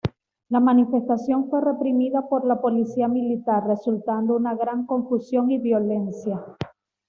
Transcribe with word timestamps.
La 0.49 0.59
manifestación 0.59 1.47
fue 1.47 1.61
reprimida 1.61 2.27
por 2.27 2.43
la 2.47 2.59
Policía 2.59 3.07
Militar, 3.07 3.67
resultando 3.67 4.35
una 4.35 4.55
gran 4.55 4.87
confusión 4.87 5.51
y 5.51 5.59
violencia. 5.59 6.43